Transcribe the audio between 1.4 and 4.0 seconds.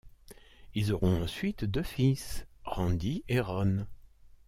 deux fils, Randy et Ron.